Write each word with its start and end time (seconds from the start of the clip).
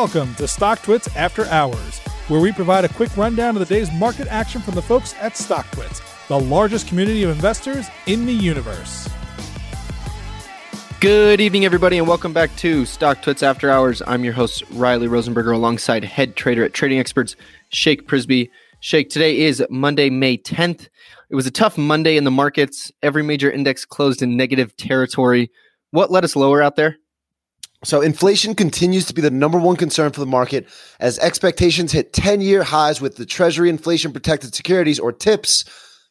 Welcome 0.00 0.34
to 0.36 0.44
StockTwits 0.44 1.14
After 1.14 1.44
Hours, 1.48 1.98
where 2.28 2.40
we 2.40 2.52
provide 2.52 2.86
a 2.86 2.88
quick 2.88 3.14
rundown 3.18 3.54
of 3.54 3.68
the 3.68 3.74
day's 3.74 3.92
market 3.92 4.28
action 4.28 4.62
from 4.62 4.74
the 4.74 4.80
folks 4.80 5.14
at 5.20 5.34
StockTwits, 5.34 6.26
the 6.26 6.40
largest 6.40 6.88
community 6.88 7.22
of 7.22 7.28
investors 7.28 7.86
in 8.06 8.24
the 8.24 8.32
universe. 8.32 9.10
Good 11.00 11.42
evening, 11.42 11.66
everybody, 11.66 11.98
and 11.98 12.08
welcome 12.08 12.32
back 12.32 12.48
to 12.56 12.84
StockTwits 12.84 13.42
After 13.42 13.68
Hours. 13.68 14.00
I'm 14.06 14.24
your 14.24 14.32
host, 14.32 14.64
Riley 14.70 15.06
Rosenberger, 15.06 15.54
alongside 15.54 16.02
head 16.02 16.34
trader 16.34 16.64
at 16.64 16.72
Trading 16.72 16.98
Experts, 16.98 17.36
Shake 17.68 18.08
Prisby. 18.08 18.48
Shake, 18.80 19.10
today 19.10 19.40
is 19.40 19.62
Monday, 19.68 20.08
May 20.08 20.38
10th. 20.38 20.88
It 21.28 21.34
was 21.34 21.46
a 21.46 21.50
tough 21.50 21.76
Monday 21.76 22.16
in 22.16 22.24
the 22.24 22.30
markets. 22.30 22.90
Every 23.02 23.22
major 23.22 23.50
index 23.50 23.84
closed 23.84 24.22
in 24.22 24.34
negative 24.34 24.74
territory. 24.78 25.50
What 25.90 26.10
led 26.10 26.24
us 26.24 26.36
lower 26.36 26.62
out 26.62 26.76
there? 26.76 26.96
So 27.82 28.02
inflation 28.02 28.54
continues 28.54 29.06
to 29.06 29.14
be 29.14 29.22
the 29.22 29.30
number 29.30 29.58
one 29.58 29.76
concern 29.76 30.12
for 30.12 30.20
the 30.20 30.26
market 30.26 30.68
as 30.98 31.18
expectations 31.18 31.92
hit 31.92 32.12
10 32.12 32.42
year 32.42 32.62
highs 32.62 33.00
with 33.00 33.16
the 33.16 33.24
Treasury 33.24 33.70
inflation 33.70 34.12
protected 34.12 34.54
securities 34.54 34.98
or 34.98 35.12
TIPS 35.12 35.64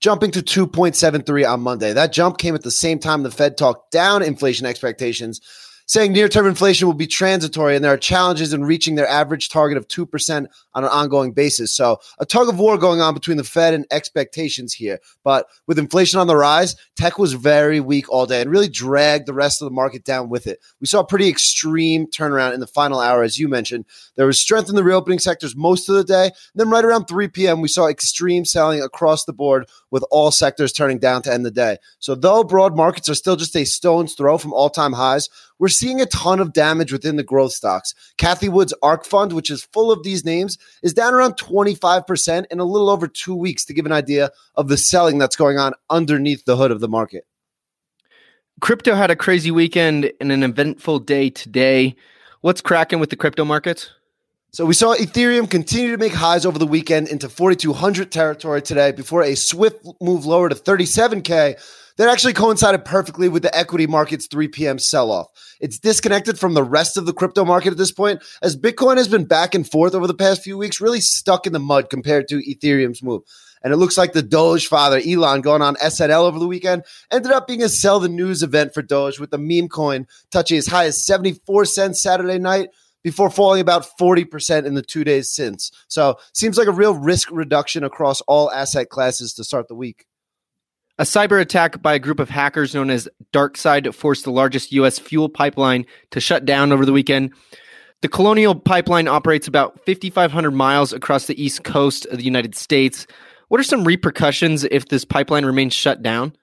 jumping 0.00 0.32
to 0.32 0.42
2.73 0.42 1.48
on 1.48 1.60
Monday. 1.60 1.92
That 1.92 2.12
jump 2.12 2.38
came 2.38 2.56
at 2.56 2.62
the 2.62 2.72
same 2.72 2.98
time 2.98 3.22
the 3.22 3.30
Fed 3.30 3.56
talked 3.56 3.92
down 3.92 4.22
inflation 4.22 4.66
expectations 4.66 5.40
saying 5.86 6.12
near 6.12 6.28
term 6.28 6.46
inflation 6.46 6.86
will 6.86 6.94
be 6.94 7.06
transitory 7.06 7.74
and 7.74 7.84
there 7.84 7.92
are 7.92 7.98
challenges 7.98 8.52
in 8.52 8.64
reaching 8.64 8.94
their 8.94 9.08
average 9.08 9.48
target 9.48 9.78
of 9.78 9.88
2% 9.88 10.46
on 10.74 10.84
an 10.84 10.90
ongoing 10.90 11.32
basis. 11.32 11.74
So, 11.74 11.98
a 12.18 12.26
tug 12.26 12.48
of 12.48 12.58
war 12.58 12.78
going 12.78 13.00
on 13.00 13.14
between 13.14 13.36
the 13.36 13.44
Fed 13.44 13.74
and 13.74 13.86
expectations 13.90 14.72
here. 14.72 14.98
But 15.24 15.46
with 15.66 15.78
inflation 15.78 16.18
on 16.18 16.26
the 16.26 16.36
rise, 16.36 16.76
tech 16.96 17.18
was 17.18 17.34
very 17.34 17.80
weak 17.80 18.08
all 18.08 18.26
day 18.26 18.40
and 18.40 18.50
really 18.50 18.68
dragged 18.68 19.26
the 19.26 19.34
rest 19.34 19.60
of 19.60 19.66
the 19.66 19.74
market 19.74 20.04
down 20.04 20.28
with 20.28 20.46
it. 20.46 20.60
We 20.80 20.86
saw 20.86 21.00
a 21.00 21.06
pretty 21.06 21.28
extreme 21.28 22.06
turnaround 22.06 22.54
in 22.54 22.60
the 22.60 22.66
final 22.66 23.00
hour, 23.00 23.22
as 23.22 23.38
you 23.38 23.48
mentioned. 23.48 23.84
There 24.16 24.26
was 24.26 24.40
strength 24.40 24.68
in 24.68 24.76
the 24.76 24.84
reopening 24.84 25.18
sectors 25.18 25.56
most 25.56 25.88
of 25.88 25.96
the 25.96 26.04
day. 26.04 26.26
And 26.26 26.32
then, 26.54 26.70
right 26.70 26.84
around 26.84 27.06
3 27.06 27.28
p.m., 27.28 27.60
we 27.60 27.68
saw 27.68 27.88
extreme 27.88 28.44
selling 28.44 28.82
across 28.82 29.24
the 29.24 29.32
board 29.32 29.68
with 29.90 30.04
all 30.10 30.30
sectors 30.30 30.72
turning 30.72 30.98
down 30.98 31.22
to 31.22 31.32
end 31.32 31.44
the 31.44 31.50
day. 31.50 31.76
So, 31.98 32.14
though 32.14 32.44
broad 32.44 32.76
markets 32.76 33.08
are 33.08 33.14
still 33.14 33.36
just 33.36 33.56
a 33.56 33.64
stone's 33.64 34.14
throw 34.14 34.38
from 34.38 34.52
all 34.52 34.70
time 34.70 34.92
highs, 34.92 35.28
we're 35.62 35.68
seeing 35.68 36.00
a 36.00 36.06
ton 36.06 36.40
of 36.40 36.52
damage 36.52 36.90
within 36.90 37.14
the 37.14 37.22
growth 37.22 37.52
stocks. 37.52 37.94
Cathie 38.18 38.48
Wood's 38.48 38.74
ARK 38.82 39.04
Fund, 39.04 39.32
which 39.32 39.48
is 39.48 39.62
full 39.62 39.92
of 39.92 40.02
these 40.02 40.24
names, 40.24 40.58
is 40.82 40.92
down 40.92 41.14
around 41.14 41.34
25% 41.34 42.46
in 42.50 42.58
a 42.58 42.64
little 42.64 42.90
over 42.90 43.06
two 43.06 43.36
weeks 43.36 43.64
to 43.66 43.72
give 43.72 43.86
an 43.86 43.92
idea 43.92 44.32
of 44.56 44.66
the 44.66 44.76
selling 44.76 45.18
that's 45.18 45.36
going 45.36 45.58
on 45.58 45.74
underneath 45.88 46.44
the 46.46 46.56
hood 46.56 46.72
of 46.72 46.80
the 46.80 46.88
market. 46.88 47.28
Crypto 48.60 48.96
had 48.96 49.12
a 49.12 49.16
crazy 49.16 49.52
weekend 49.52 50.10
and 50.20 50.32
an 50.32 50.42
eventful 50.42 50.98
day 50.98 51.30
today. 51.30 51.94
What's 52.40 52.60
cracking 52.60 52.98
with 52.98 53.10
the 53.10 53.16
crypto 53.16 53.44
markets? 53.44 53.88
So 54.50 54.66
we 54.66 54.74
saw 54.74 54.96
Ethereum 54.96 55.48
continue 55.48 55.92
to 55.92 55.96
make 55.96 56.12
highs 56.12 56.44
over 56.44 56.58
the 56.58 56.66
weekend 56.66 57.06
into 57.06 57.28
4200 57.28 58.10
territory 58.10 58.62
today 58.62 58.90
before 58.90 59.22
a 59.22 59.36
swift 59.36 59.86
move 60.00 60.26
lower 60.26 60.48
to 60.48 60.56
37k 60.56 61.56
that 61.96 62.08
actually 62.08 62.32
coincided 62.32 62.84
perfectly 62.84 63.28
with 63.28 63.42
the 63.42 63.56
equity 63.56 63.86
market's 63.86 64.26
3 64.26 64.48
p.m. 64.48 64.78
sell 64.78 65.10
off. 65.10 65.28
It's 65.60 65.78
disconnected 65.78 66.38
from 66.38 66.54
the 66.54 66.64
rest 66.64 66.96
of 66.96 67.06
the 67.06 67.12
crypto 67.12 67.44
market 67.44 67.72
at 67.72 67.76
this 67.76 67.92
point, 67.92 68.22
as 68.42 68.56
Bitcoin 68.56 68.96
has 68.96 69.08
been 69.08 69.24
back 69.24 69.54
and 69.54 69.68
forth 69.68 69.94
over 69.94 70.06
the 70.06 70.14
past 70.14 70.42
few 70.42 70.58
weeks, 70.58 70.80
really 70.80 71.00
stuck 71.00 71.46
in 71.46 71.52
the 71.52 71.58
mud 71.58 71.90
compared 71.90 72.28
to 72.28 72.42
Ethereum's 72.42 73.02
move. 73.02 73.22
And 73.62 73.72
it 73.72 73.76
looks 73.76 73.96
like 73.96 74.12
the 74.12 74.22
Doge 74.22 74.66
father, 74.66 75.00
Elon, 75.06 75.40
going 75.40 75.62
on 75.62 75.76
SNL 75.76 76.24
over 76.24 76.38
the 76.38 76.48
weekend, 76.48 76.84
ended 77.10 77.30
up 77.30 77.46
being 77.46 77.62
a 77.62 77.68
sell 77.68 78.00
the 78.00 78.08
news 78.08 78.42
event 78.42 78.74
for 78.74 78.82
Doge 78.82 79.20
with 79.20 79.30
the 79.30 79.38
meme 79.38 79.68
coin 79.68 80.06
touching 80.30 80.58
as 80.58 80.66
high 80.66 80.86
as 80.86 81.04
74 81.04 81.64
cents 81.66 82.02
Saturday 82.02 82.38
night 82.38 82.70
before 83.02 83.30
falling 83.30 83.60
about 83.60 83.86
40% 83.98 84.64
in 84.64 84.74
the 84.74 84.82
two 84.82 85.04
days 85.04 85.30
since. 85.30 85.70
So 85.88 86.16
seems 86.32 86.56
like 86.56 86.68
a 86.68 86.72
real 86.72 86.94
risk 86.94 87.30
reduction 87.30 87.84
across 87.84 88.20
all 88.22 88.50
asset 88.50 88.90
classes 88.90 89.34
to 89.34 89.44
start 89.44 89.68
the 89.68 89.74
week. 89.74 90.06
A 90.98 91.04
cyber 91.04 91.40
attack 91.40 91.80
by 91.80 91.94
a 91.94 91.98
group 91.98 92.20
of 92.20 92.28
hackers 92.28 92.74
known 92.74 92.90
as 92.90 93.08
DarkSide 93.32 93.94
forced 93.94 94.24
the 94.24 94.30
largest 94.30 94.72
U.S. 94.72 94.98
fuel 94.98 95.30
pipeline 95.30 95.86
to 96.10 96.20
shut 96.20 96.44
down 96.44 96.70
over 96.70 96.84
the 96.84 96.92
weekend. 96.92 97.32
The 98.02 98.08
Colonial 98.08 98.54
Pipeline 98.54 99.08
operates 99.08 99.48
about 99.48 99.84
5,500 99.86 100.50
miles 100.50 100.92
across 100.92 101.26
the 101.26 101.42
east 101.42 101.64
coast 101.64 102.04
of 102.06 102.18
the 102.18 102.24
United 102.24 102.54
States. 102.54 103.06
What 103.48 103.58
are 103.58 103.64
some 103.64 103.84
repercussions 103.84 104.64
if 104.64 104.88
this 104.88 105.04
pipeline 105.04 105.46
remains 105.46 105.72
shut 105.72 106.02
down? 106.02 106.36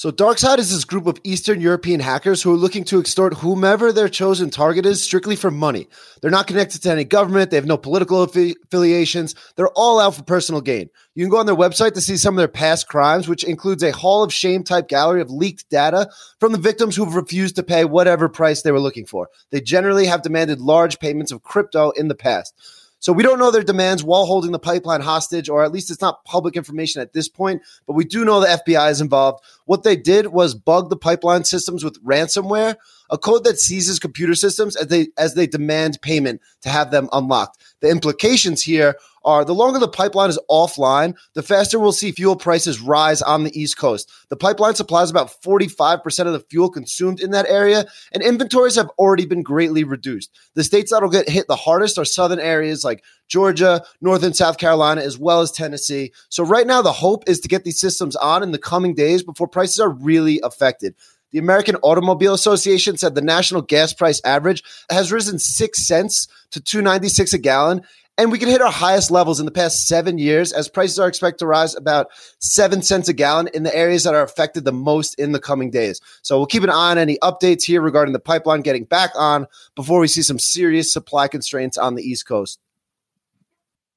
So, 0.00 0.10
DarkSide 0.10 0.56
is 0.56 0.70
this 0.70 0.86
group 0.86 1.06
of 1.06 1.20
Eastern 1.24 1.60
European 1.60 2.00
hackers 2.00 2.42
who 2.42 2.54
are 2.54 2.56
looking 2.56 2.84
to 2.84 2.98
extort 2.98 3.34
whomever 3.34 3.92
their 3.92 4.08
chosen 4.08 4.48
target 4.48 4.86
is 4.86 5.02
strictly 5.02 5.36
for 5.36 5.50
money. 5.50 5.88
They're 6.22 6.30
not 6.30 6.46
connected 6.46 6.82
to 6.84 6.90
any 6.90 7.04
government, 7.04 7.50
they 7.50 7.58
have 7.58 7.66
no 7.66 7.76
political 7.76 8.26
affi- 8.26 8.54
affiliations, 8.64 9.34
they're 9.56 9.68
all 9.68 10.00
out 10.00 10.14
for 10.14 10.22
personal 10.22 10.62
gain. 10.62 10.88
You 11.14 11.22
can 11.22 11.30
go 11.30 11.36
on 11.36 11.44
their 11.44 11.54
website 11.54 11.92
to 11.92 12.00
see 12.00 12.16
some 12.16 12.32
of 12.32 12.38
their 12.38 12.48
past 12.48 12.88
crimes, 12.88 13.28
which 13.28 13.44
includes 13.44 13.82
a 13.82 13.92
Hall 13.92 14.24
of 14.24 14.32
Shame 14.32 14.64
type 14.64 14.88
gallery 14.88 15.20
of 15.20 15.30
leaked 15.30 15.68
data 15.68 16.08
from 16.38 16.52
the 16.52 16.58
victims 16.58 16.96
who've 16.96 17.14
refused 17.14 17.56
to 17.56 17.62
pay 17.62 17.84
whatever 17.84 18.30
price 18.30 18.62
they 18.62 18.72
were 18.72 18.80
looking 18.80 19.04
for. 19.04 19.28
They 19.50 19.60
generally 19.60 20.06
have 20.06 20.22
demanded 20.22 20.62
large 20.62 20.98
payments 20.98 21.30
of 21.30 21.42
crypto 21.42 21.90
in 21.90 22.08
the 22.08 22.14
past. 22.14 22.54
So 23.00 23.14
we 23.14 23.22
don't 23.22 23.38
know 23.38 23.50
their 23.50 23.62
demands 23.62 24.04
while 24.04 24.26
holding 24.26 24.52
the 24.52 24.58
pipeline 24.58 25.00
hostage, 25.00 25.48
or 25.48 25.64
at 25.64 25.72
least 25.72 25.90
it's 25.90 26.02
not 26.02 26.24
public 26.24 26.54
information 26.54 27.00
at 27.00 27.14
this 27.14 27.28
point, 27.28 27.62
but 27.86 27.94
we 27.94 28.04
do 28.04 28.26
know 28.26 28.40
the 28.40 28.62
FBI 28.66 28.90
is 28.90 29.00
involved. 29.00 29.42
What 29.64 29.84
they 29.84 29.96
did 29.96 30.28
was 30.28 30.54
bug 30.54 30.90
the 30.90 30.96
pipeline 30.96 31.44
systems 31.44 31.82
with 31.82 32.02
ransomware, 32.04 32.76
a 33.10 33.16
code 33.16 33.44
that 33.44 33.58
seizes 33.58 33.98
computer 33.98 34.34
systems 34.34 34.76
as 34.76 34.88
they 34.88 35.08
as 35.16 35.34
they 35.34 35.46
demand 35.46 36.00
payment 36.02 36.42
to 36.60 36.68
have 36.68 36.90
them 36.90 37.08
unlocked. 37.12 37.58
The 37.80 37.90
implications 37.90 38.62
here 38.62 38.96
are 39.24 39.44
the 39.44 39.54
longer 39.54 39.78
the 39.78 39.88
pipeline 39.88 40.30
is 40.30 40.38
offline, 40.50 41.14
the 41.34 41.42
faster 41.42 41.78
we'll 41.78 41.92
see 41.92 42.12
fuel 42.12 42.36
prices 42.36 42.80
rise 42.80 43.20
on 43.20 43.44
the 43.44 43.60
East 43.60 43.76
Coast. 43.76 44.10
The 44.30 44.36
pipeline 44.36 44.74
supplies 44.74 45.10
about 45.10 45.30
45% 45.42 46.26
of 46.26 46.32
the 46.32 46.44
fuel 46.50 46.70
consumed 46.70 47.20
in 47.20 47.30
that 47.32 47.46
area, 47.48 47.84
and 48.12 48.22
inventories 48.22 48.76
have 48.76 48.90
already 48.98 49.26
been 49.26 49.42
greatly 49.42 49.84
reduced. 49.84 50.30
The 50.54 50.64
states 50.64 50.90
that'll 50.90 51.10
get 51.10 51.28
hit 51.28 51.46
the 51.48 51.56
hardest 51.56 51.98
are 51.98 52.04
southern 52.04 52.40
areas 52.40 52.84
like 52.84 53.04
Georgia, 53.28 53.82
North 54.00 54.22
and 54.22 54.34
South 54.34 54.58
Carolina, 54.58 55.02
as 55.02 55.18
well 55.18 55.40
as 55.40 55.52
Tennessee. 55.52 56.12
So, 56.28 56.44
right 56.44 56.66
now, 56.66 56.82
the 56.82 56.92
hope 56.92 57.24
is 57.28 57.40
to 57.40 57.48
get 57.48 57.64
these 57.64 57.78
systems 57.78 58.16
on 58.16 58.42
in 58.42 58.52
the 58.52 58.58
coming 58.58 58.94
days 58.94 59.22
before 59.22 59.48
prices 59.48 59.80
are 59.80 59.90
really 59.90 60.40
affected. 60.42 60.94
The 61.32 61.38
American 61.38 61.76
Automobile 61.76 62.34
Association 62.34 62.96
said 62.96 63.14
the 63.14 63.22
national 63.22 63.62
gas 63.62 63.92
price 63.92 64.20
average 64.24 64.64
has 64.90 65.12
risen 65.12 65.38
6 65.38 65.86
cents 65.86 66.28
to 66.50 66.60
296 66.60 67.32
a 67.32 67.38
gallon 67.38 67.82
and 68.20 68.30
we 68.30 68.38
can 68.38 68.50
hit 68.50 68.60
our 68.60 68.70
highest 68.70 69.10
levels 69.10 69.40
in 69.40 69.46
the 69.46 69.50
past 69.50 69.86
seven 69.86 70.18
years 70.18 70.52
as 70.52 70.68
prices 70.68 70.98
are 70.98 71.08
expected 71.08 71.38
to 71.38 71.46
rise 71.46 71.74
about 71.74 72.08
seven 72.38 72.82
cents 72.82 73.08
a 73.08 73.14
gallon 73.14 73.48
in 73.54 73.62
the 73.62 73.74
areas 73.74 74.04
that 74.04 74.14
are 74.14 74.22
affected 74.22 74.66
the 74.66 74.72
most 74.72 75.18
in 75.18 75.32
the 75.32 75.40
coming 75.40 75.70
days. 75.70 76.02
So 76.20 76.36
we'll 76.36 76.44
keep 76.44 76.62
an 76.62 76.68
eye 76.68 76.90
on 76.90 76.98
any 76.98 77.16
updates 77.20 77.62
here 77.62 77.80
regarding 77.80 78.12
the 78.12 78.18
pipeline 78.18 78.60
getting 78.60 78.84
back 78.84 79.12
on 79.14 79.46
before 79.74 80.00
we 80.00 80.06
see 80.06 80.20
some 80.20 80.38
serious 80.38 80.92
supply 80.92 81.28
constraints 81.28 81.78
on 81.78 81.94
the 81.94 82.02
East 82.02 82.26
Coast. 82.26 82.60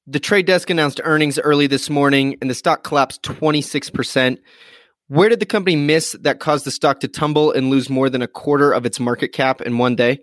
The 0.06 0.20
trade 0.20 0.46
desk 0.46 0.70
announced 0.70 1.02
earnings 1.04 1.38
early 1.38 1.66
this 1.66 1.90
morning 1.90 2.38
and 2.40 2.48
the 2.48 2.54
stock 2.54 2.82
collapsed 2.82 3.22
26%. 3.24 4.38
Where 5.08 5.28
did 5.28 5.40
the 5.40 5.46
company 5.46 5.76
miss 5.76 6.16
that 6.22 6.40
caused 6.40 6.64
the 6.64 6.70
stock 6.70 7.00
to 7.00 7.08
tumble 7.08 7.52
and 7.52 7.68
lose 7.68 7.90
more 7.90 8.08
than 8.08 8.22
a 8.22 8.26
quarter 8.26 8.72
of 8.72 8.86
its 8.86 8.98
market 8.98 9.28
cap 9.28 9.60
in 9.60 9.76
one 9.76 9.96
day? 9.96 10.20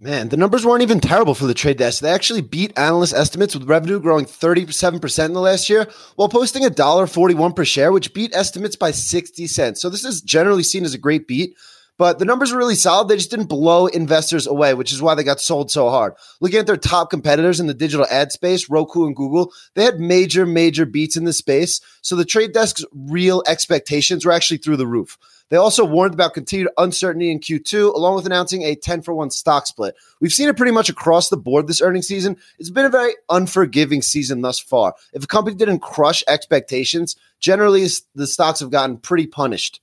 Man, 0.00 0.28
the 0.28 0.36
numbers 0.36 0.64
weren't 0.64 0.82
even 0.82 1.00
terrible 1.00 1.34
for 1.34 1.46
the 1.46 1.54
trade 1.54 1.76
desk. 1.76 2.00
They 2.00 2.10
actually 2.10 2.40
beat 2.40 2.78
analyst 2.78 3.12
estimates 3.12 3.54
with 3.54 3.68
revenue 3.68 3.98
growing 4.00 4.26
37% 4.26 5.24
in 5.24 5.32
the 5.32 5.40
last 5.40 5.68
year 5.68 5.88
while 6.14 6.28
posting 6.28 6.62
$1.41 6.62 7.56
per 7.56 7.64
share, 7.64 7.90
which 7.90 8.14
beat 8.14 8.34
estimates 8.34 8.76
by 8.76 8.92
60 8.92 9.46
cents. 9.48 9.82
So 9.82 9.90
this 9.90 10.04
is 10.04 10.22
generally 10.22 10.62
seen 10.62 10.84
as 10.84 10.94
a 10.94 10.98
great 10.98 11.26
beat, 11.26 11.56
but 11.98 12.18
the 12.18 12.24
numbers 12.24 12.52
were 12.52 12.58
really 12.58 12.76
solid. 12.76 13.08
They 13.08 13.16
just 13.16 13.30
didn't 13.30 13.46
blow 13.46 13.86
investors 13.86 14.46
away, 14.46 14.72
which 14.72 14.92
is 14.92 15.02
why 15.02 15.14
they 15.14 15.24
got 15.24 15.40
sold 15.40 15.70
so 15.70 15.90
hard. 15.90 16.14
Looking 16.40 16.60
at 16.60 16.66
their 16.66 16.76
top 16.76 17.10
competitors 17.10 17.60
in 17.60 17.66
the 17.66 17.74
digital 17.74 18.06
ad 18.08 18.32
space, 18.32 18.70
Roku 18.70 19.06
and 19.06 19.16
Google, 19.16 19.52
they 19.74 19.84
had 19.84 20.00
major, 20.00 20.46
major 20.46 20.86
beats 20.86 21.16
in 21.16 21.24
the 21.24 21.32
space. 21.32 21.80
So 22.00 22.16
the 22.16 22.24
trade 22.24 22.52
desk's 22.52 22.84
real 22.94 23.42
expectations 23.46 24.24
were 24.24 24.32
actually 24.32 24.58
through 24.58 24.76
the 24.76 24.86
roof. 24.86 25.18
They 25.50 25.56
also 25.56 25.84
warned 25.84 26.14
about 26.14 26.34
continued 26.34 26.70
uncertainty 26.76 27.30
in 27.30 27.40
Q2, 27.40 27.94
along 27.94 28.16
with 28.16 28.26
announcing 28.26 28.62
a 28.62 28.74
10 28.74 29.02
for 29.02 29.14
1 29.14 29.30
stock 29.30 29.66
split. 29.66 29.94
We've 30.20 30.32
seen 30.32 30.48
it 30.48 30.56
pretty 30.56 30.72
much 30.72 30.90
across 30.90 31.30
the 31.30 31.38
board 31.38 31.66
this 31.66 31.80
earnings 31.80 32.06
season. 32.06 32.36
It's 32.58 32.70
been 32.70 32.84
a 32.84 32.90
very 32.90 33.14
unforgiving 33.30 34.02
season 34.02 34.42
thus 34.42 34.60
far. 34.60 34.94
If 35.14 35.24
a 35.24 35.26
company 35.26 35.56
didn't 35.56 35.80
crush 35.80 36.22
expectations, 36.28 37.16
generally 37.40 37.86
the 38.14 38.26
stocks 38.26 38.60
have 38.60 38.70
gotten 38.70 38.98
pretty 38.98 39.26
punished. 39.26 39.80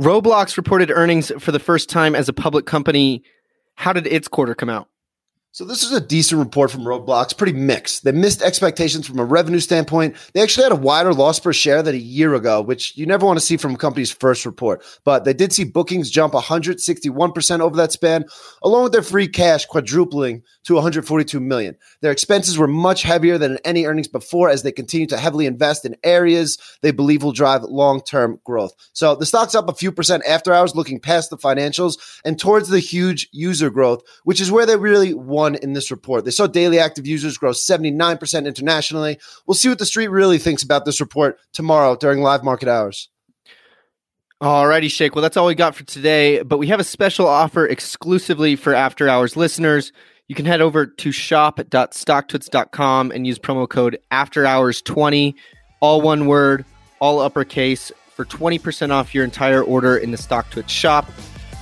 Roblox 0.00 0.56
reported 0.56 0.90
earnings 0.90 1.30
for 1.38 1.52
the 1.52 1.58
first 1.58 1.90
time 1.90 2.14
as 2.14 2.26
a 2.26 2.32
public 2.32 2.64
company. 2.64 3.22
How 3.74 3.92
did 3.92 4.06
its 4.06 4.28
quarter 4.28 4.54
come 4.54 4.70
out? 4.70 4.88
So 5.52 5.64
this 5.64 5.82
is 5.82 5.90
a 5.90 6.00
decent 6.00 6.38
report 6.38 6.70
from 6.70 6.82
Roblox, 6.82 7.36
pretty 7.36 7.54
mixed. 7.54 8.04
They 8.04 8.12
missed 8.12 8.40
expectations 8.40 9.08
from 9.08 9.18
a 9.18 9.24
revenue 9.24 9.58
standpoint. 9.58 10.14
They 10.32 10.42
actually 10.42 10.62
had 10.62 10.72
a 10.72 10.76
wider 10.76 11.12
loss 11.12 11.40
per 11.40 11.52
share 11.52 11.82
than 11.82 11.96
a 11.96 11.98
year 11.98 12.34
ago, 12.34 12.62
which 12.62 12.96
you 12.96 13.04
never 13.04 13.26
want 13.26 13.36
to 13.40 13.44
see 13.44 13.56
from 13.56 13.74
a 13.74 13.76
company's 13.76 14.12
first 14.12 14.46
report. 14.46 14.84
But 15.02 15.24
they 15.24 15.32
did 15.32 15.52
see 15.52 15.64
bookings 15.64 16.08
jump 16.08 16.34
161% 16.34 17.60
over 17.60 17.74
that 17.74 17.90
span, 17.90 18.26
along 18.62 18.84
with 18.84 18.92
their 18.92 19.02
free 19.02 19.26
cash 19.26 19.66
quadrupling 19.66 20.44
to 20.66 20.74
142 20.74 21.40
million. 21.40 21.76
Their 22.00 22.12
expenses 22.12 22.56
were 22.56 22.68
much 22.68 23.02
heavier 23.02 23.36
than 23.36 23.58
any 23.64 23.86
earnings 23.86 24.06
before 24.06 24.50
as 24.50 24.62
they 24.62 24.70
continue 24.70 25.08
to 25.08 25.18
heavily 25.18 25.46
invest 25.46 25.84
in 25.84 25.96
areas 26.04 26.58
they 26.82 26.92
believe 26.92 27.24
will 27.24 27.32
drive 27.32 27.64
long-term 27.64 28.38
growth. 28.44 28.72
So 28.92 29.16
the 29.16 29.26
stock's 29.26 29.56
up 29.56 29.68
a 29.68 29.74
few 29.74 29.90
percent 29.90 30.22
after 30.28 30.52
hours 30.52 30.76
looking 30.76 31.00
past 31.00 31.28
the 31.28 31.36
financials 31.36 31.98
and 32.24 32.38
towards 32.38 32.68
the 32.68 32.78
huge 32.78 33.28
user 33.32 33.68
growth, 33.68 34.04
which 34.22 34.40
is 34.40 34.52
where 34.52 34.64
they 34.64 34.76
really 34.76 35.12
want 35.12 35.39
won 35.40 35.54
in 35.54 35.72
this 35.72 35.90
report. 35.90 36.24
They 36.24 36.30
saw 36.30 36.46
daily 36.46 36.78
active 36.78 37.06
users 37.06 37.38
grow 37.38 37.52
79% 37.52 38.46
internationally. 38.46 39.18
We'll 39.46 39.54
see 39.54 39.68
what 39.68 39.78
the 39.78 39.86
street 39.86 40.08
really 40.08 40.38
thinks 40.38 40.62
about 40.62 40.84
this 40.84 41.00
report 41.00 41.38
tomorrow 41.52 41.96
during 41.96 42.20
live 42.20 42.44
market 42.44 42.68
hours. 42.68 43.08
Alrighty, 44.42 44.90
Shake. 44.90 45.14
Well, 45.14 45.22
that's 45.22 45.36
all 45.36 45.46
we 45.46 45.54
got 45.54 45.74
for 45.74 45.84
today, 45.84 46.42
but 46.42 46.58
we 46.58 46.66
have 46.68 46.80
a 46.80 46.84
special 46.84 47.26
offer 47.26 47.66
exclusively 47.66 48.56
for 48.56 48.74
after 48.74 49.08
hours 49.08 49.36
listeners. 49.36 49.92
You 50.28 50.34
can 50.34 50.46
head 50.46 50.60
over 50.60 50.86
to 50.86 51.12
shop.stocktwits.com 51.12 53.10
and 53.10 53.26
use 53.26 53.38
promo 53.38 53.68
code 53.68 53.98
after 54.10 54.46
hours 54.46 54.80
20, 54.82 55.34
all 55.80 56.00
one 56.00 56.26
word, 56.26 56.64
all 57.00 57.20
uppercase 57.20 57.92
for 58.14 58.24
20% 58.24 58.90
off 58.90 59.14
your 59.14 59.24
entire 59.24 59.62
order 59.62 59.96
in 59.96 60.10
the 60.10 60.16
StockTwits 60.18 60.68
shop. 60.68 61.10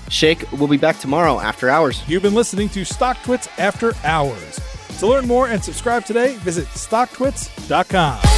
Shake, 0.08 0.50
we'll 0.52 0.68
be 0.68 0.76
back 0.76 0.98
tomorrow 0.98 1.38
after 1.38 1.68
hours. 1.68 2.02
You've 2.08 2.22
been 2.22 2.34
listening 2.34 2.68
to 2.70 2.82
StockTwits 2.82 3.48
After 3.58 3.92
Hours. 4.04 4.60
To 4.98 5.06
learn 5.06 5.26
more 5.26 5.48
and 5.48 5.62
subscribe 5.62 6.04
today, 6.04 6.36
visit 6.38 6.66
stocktwits.com. 6.68 8.37